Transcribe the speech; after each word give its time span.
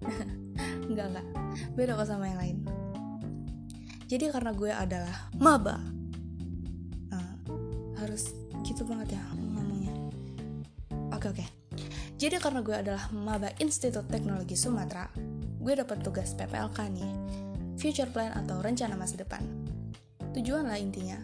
Enggak, 0.88 1.06
enggak. 1.12 1.26
Beda 1.74 1.98
kok 1.98 2.08
sama 2.08 2.30
yang 2.30 2.40
lain. 2.40 2.58
Jadi 4.06 4.30
karena 4.30 4.54
gue 4.54 4.70
adalah 4.70 5.28
maba. 5.34 5.82
Nah, 7.10 7.28
harus 7.98 8.30
gitu 8.62 8.86
banget 8.86 9.18
ya 9.18 9.22
ngomongnya. 9.34 9.92
Oke, 11.10 11.34
oke. 11.34 11.46
Jadi 12.16 12.38
karena 12.38 12.62
gue 12.62 12.76
adalah 12.76 13.10
maba 13.12 13.50
Institut 13.58 14.06
Teknologi 14.08 14.54
Sumatera, 14.54 15.10
gue 15.60 15.74
dapat 15.74 16.00
tugas 16.06 16.32
PPLK 16.38 16.78
nih. 16.94 17.12
Future 17.76 18.08
Plan 18.08 18.32
atau 18.32 18.62
Rencana 18.62 18.96
Masa 18.96 19.20
Depan. 19.20 19.42
Tujuan 20.32 20.64
lah 20.70 20.80
intinya. 20.80 21.18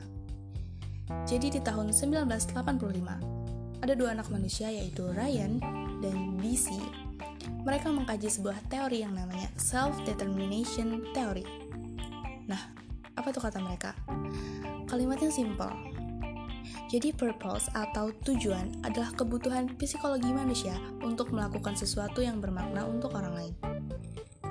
Jadi 1.25 1.55
di 1.55 1.61
tahun 1.63 1.95
1985, 1.95 3.81
ada 3.83 3.95
dua 3.97 4.15
anak 4.15 4.29
manusia 4.29 4.69
yaitu 4.69 5.07
Ryan 5.07 5.63
dan 6.03 6.37
BC. 6.39 6.77
Mereka 7.63 7.91
mengkaji 7.91 8.29
sebuah 8.29 8.71
teori 8.71 9.05
yang 9.07 9.15
namanya 9.15 9.49
self-determination 9.59 11.15
theory. 11.15 11.47
Nah, 12.47 12.61
apa 13.15 13.29
tuh 13.31 13.43
kata 13.45 13.63
mereka? 13.63 13.95
Kalimatnya 14.91 15.31
simple. 15.31 15.73
Jadi 16.93 17.15
purpose 17.17 17.73
atau 17.73 18.13
tujuan 18.27 18.85
adalah 18.85 19.13
kebutuhan 19.17 19.73
psikologi 19.81 20.29
manusia 20.29 20.77
untuk 21.01 21.33
melakukan 21.33 21.73
sesuatu 21.73 22.21
yang 22.21 22.39
bermakna 22.39 22.85
untuk 22.85 23.17
orang 23.17 23.33
lain. 23.33 23.55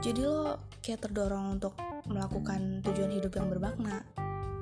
Jadi 0.01 0.25
lo 0.25 0.57
kayak 0.81 1.05
terdorong 1.05 1.61
untuk 1.61 1.77
melakukan 2.09 2.81
tujuan 2.81 3.13
hidup 3.13 3.37
yang 3.37 3.47
bermakna 3.47 4.01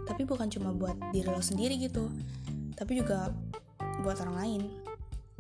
tapi 0.09 0.25
bukan 0.25 0.49
cuma 0.49 0.73
buat 0.73 0.97
diri 1.13 1.29
lo 1.29 1.39
sendiri 1.39 1.77
gitu 1.77 2.09
tapi 2.73 2.97
juga 2.97 3.29
buat 4.01 4.17
orang 4.25 4.35
lain 4.41 4.61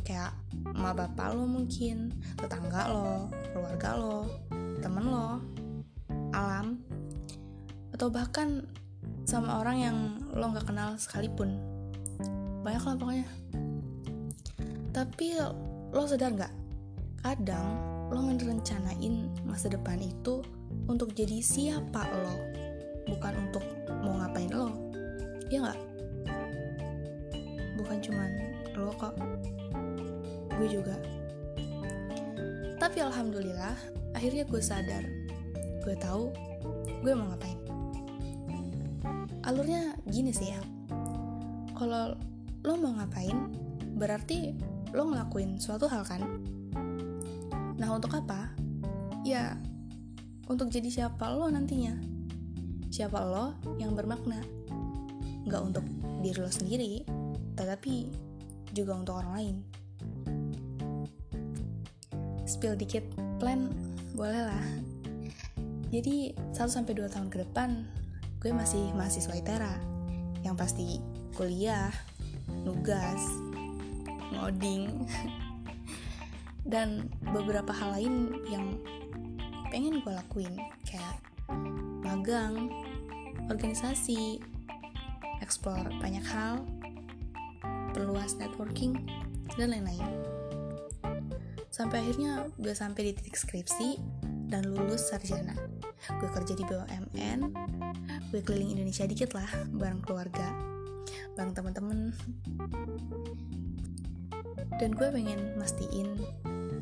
kayak 0.09 0.33
emak 0.73 0.97
bapak 0.97 1.37
lo 1.37 1.45
mungkin 1.45 2.09
tetangga 2.33 2.89
lo 2.89 3.29
keluarga 3.53 3.93
lo 3.93 4.25
temen 4.81 5.05
lo 5.05 5.37
alam 6.33 6.81
atau 7.93 8.09
bahkan 8.09 8.65
sama 9.29 9.61
orang 9.61 9.77
yang 9.77 9.97
lo 10.33 10.49
nggak 10.49 10.65
kenal 10.65 10.97
sekalipun. 10.97 11.61
Banyak 12.65 12.81
lah 12.81 12.95
pokoknya. 12.97 13.27
Tapi 14.89 15.37
lo 15.93 16.01
sadar 16.09 16.33
nggak? 16.33 16.53
Kadang 17.21 17.67
lo 18.09 18.33
ngerencanain 18.33 19.29
masa 19.45 19.69
depan 19.69 20.01
itu 20.01 20.41
untuk 20.89 21.13
jadi 21.13 21.37
siapa 21.37 22.09
lo 22.09 22.33
bukan 23.05 23.33
untuk 23.45 23.61
mau 24.01 24.17
ngapain 24.17 24.49
lo. 24.49 24.73
Ya 25.53 25.69
nggak? 25.69 25.79
Bukan 27.77 27.97
cuman 28.01 28.29
lo 28.73 28.89
kok 28.97 29.13
gue 30.59 30.67
juga. 30.67 30.99
Tapi 32.75 32.99
alhamdulillah 32.99 33.79
akhirnya 34.11 34.43
gue 34.43 34.59
sadar. 34.59 35.03
Gue 35.79 35.95
tahu 35.95 36.35
gue 36.99 37.13
mau 37.15 37.31
ngapain. 37.31 37.59
Alurnya 39.47 39.95
gini 40.11 40.35
sih 40.35 40.51
ya 40.51 40.61
kalau 41.79 42.11
lo 42.67 42.73
mau 42.75 42.91
ngapain 42.99 43.55
berarti 43.95 44.51
lo 44.91 45.07
ngelakuin 45.07 45.63
suatu 45.63 45.87
hal 45.87 46.03
kan? 46.03 46.27
Nah 47.79 47.89
untuk 47.95 48.11
apa? 48.19 48.51
Ya 49.23 49.55
untuk 50.51 50.67
jadi 50.67 50.91
siapa 50.91 51.31
lo 51.31 51.47
nantinya? 51.47 51.95
Siapa 52.91 53.15
lo 53.23 53.55
yang 53.79 53.95
bermakna? 53.95 54.43
Nggak 55.47 55.61
untuk 55.63 55.85
diri 56.19 56.39
lo 56.43 56.51
sendiri 56.51 56.93
tetapi 57.55 58.11
juga 58.75 58.95
untuk 58.95 59.19
orang 59.19 59.33
lain 59.35 59.55
spill 62.49 62.73
dikit 62.73 63.05
plan 63.37 63.69
boleh 64.17 64.49
lah 64.49 64.65
jadi 65.93 66.33
1-2 66.57 67.13
tahun 67.13 67.29
ke 67.29 67.45
depan 67.45 67.85
gue 68.41 68.49
masih 68.49 68.89
mahasiswa 68.97 69.37
ITERA 69.37 69.75
yang 70.41 70.57
pasti 70.57 70.97
kuliah 71.37 71.93
nugas 72.65 73.21
ngoding 74.33 75.05
dan 76.73 77.09
beberapa 77.29 77.69
hal 77.69 78.01
lain 78.01 78.33
yang 78.49 78.77
pengen 79.69 80.01
gue 80.01 80.13
lakuin 80.13 80.53
kayak 80.85 81.21
magang, 82.01 82.69
organisasi, 83.49 84.41
explore 85.41 85.85
banyak 86.01 86.25
hal, 86.25 86.65
perluas 87.93 88.37
networking, 88.37 88.97
dan 89.57 89.73
lain-lain. 89.73 90.38
Sampai 91.79 92.03
akhirnya 92.03 92.51
gue 92.59 92.75
sampai 92.75 93.07
di 93.07 93.11
titik 93.15 93.39
skripsi 93.39 93.95
dan 94.51 94.67
lulus 94.67 95.07
sarjana. 95.07 95.55
Gue 96.19 96.27
kerja 96.27 96.51
di 96.59 96.67
BUMN, 96.67 97.39
gue 98.35 98.41
keliling 98.43 98.75
Indonesia 98.75 99.07
dikit 99.07 99.31
lah 99.31 99.47
bareng 99.71 100.03
keluarga, 100.03 100.51
bareng 101.39 101.55
temen-temen. 101.55 102.11
Dan 104.75 104.91
gue 104.91 105.07
pengen 105.07 105.55
mastiin 105.55 106.19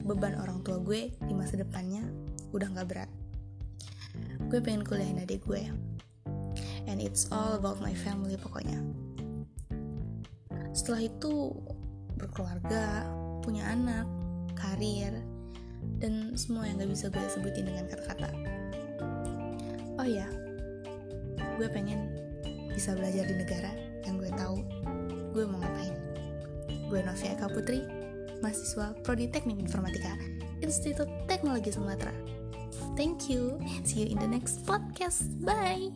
beban 0.08 0.40
orang 0.40 0.64
tua 0.64 0.80
gue 0.80 1.12
di 1.14 1.34
masa 1.36 1.60
depannya 1.60 2.00
udah 2.56 2.72
gak 2.72 2.88
berat 2.88 3.12
gue 4.48 4.64
pengen 4.64 4.88
kuliahin 4.88 5.20
adik 5.20 5.44
gue 5.44 5.68
and 6.88 7.04
it's 7.04 7.28
all 7.28 7.60
about 7.60 7.76
my 7.84 7.92
family 7.92 8.40
pokoknya 8.40 8.80
setelah 10.72 11.04
itu 11.04 11.52
berkeluarga 12.16 13.04
punya 13.44 13.68
anak 13.68 14.08
karir 14.58 15.14
dan 16.02 16.34
semua 16.34 16.66
yang 16.66 16.82
gak 16.82 16.92
bisa 16.92 17.06
gue 17.14 17.26
sebutin 17.30 17.70
dengan 17.70 17.86
kata-kata 17.86 18.30
oh 20.02 20.08
ya 20.08 20.28
gue 21.58 21.68
pengen 21.70 22.10
bisa 22.74 22.94
belajar 22.94 23.26
di 23.26 23.36
negara 23.38 23.72
yang 24.06 24.18
gue 24.18 24.30
tahu 24.34 24.62
gue 25.34 25.44
mau 25.46 25.62
ngapain 25.62 25.96
gue 26.90 27.00
Novia 27.02 27.34
Eka 27.38 27.48
Putri 27.50 27.82
mahasiswa 28.42 28.94
Prodi 29.02 29.30
Teknik 29.30 29.62
Informatika 29.62 30.18
Institut 30.62 31.10
Teknologi 31.30 31.70
Sumatera 31.74 32.38
Thank 32.98 33.30
you. 33.30 33.62
See 33.84 34.02
you 34.02 34.08
in 34.08 34.20
the 34.20 34.28
next 34.28 34.66
podcast. 34.66 35.30
Bye. 35.46 35.94